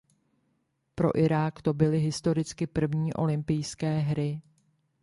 [0.95, 4.41] Pro Irák to byli historicky první olympijské hry.